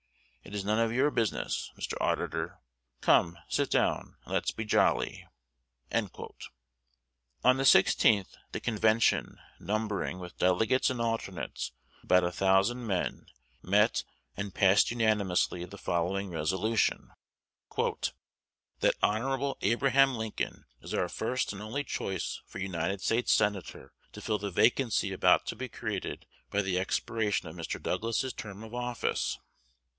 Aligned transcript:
"It 0.43 0.55
is 0.55 0.65
none 0.65 0.79
of 0.79 0.91
your 0.91 1.11
business, 1.11 1.69
Mr. 1.77 1.93
Auditor. 2.01 2.57
Come, 3.01 3.37
sit 3.47 3.69
down, 3.69 4.15
and 4.25 4.33
let's 4.33 4.49
be 4.51 4.65
jolly." 4.65 5.27
On 5.93 6.01
the 7.57 7.63
16th, 7.63 8.35
the 8.51 8.59
convention, 8.59 9.39
numbering, 9.59 10.17
with 10.17 10.39
delegates 10.39 10.89
and 10.89 10.99
alternates, 10.99 11.71
about 12.01 12.23
a 12.23 12.31
thousand 12.31 12.87
men, 12.87 13.27
met, 13.61 14.03
and 14.35 14.55
passed 14.55 14.89
unanimously 14.89 15.63
the 15.65 15.77
following 15.77 16.31
resolution: 16.31 17.11
"That 17.77 18.95
Hon. 19.03 19.53
Abraham 19.61 20.15
Lincoln 20.17 20.65
is 20.81 20.95
our 20.95 21.07
first 21.09 21.53
and 21.53 21.61
only 21.61 21.83
choice 21.83 22.41
for 22.47 22.57
United 22.57 23.01
States 23.01 23.31
senator 23.31 23.93
to 24.13 24.19
fill 24.21 24.39
the 24.39 24.49
vacancy 24.51 25.13
about 25.13 25.45
to 25.45 25.55
be 25.55 25.69
created 25.69 26.25
by 26.49 26.63
the 26.63 26.79
expiration 26.79 27.47
of 27.47 27.55
Mr. 27.55 27.79
Douglas's 27.81 28.33
term 28.33 28.63
of 28.63 28.73
office." 28.73 29.37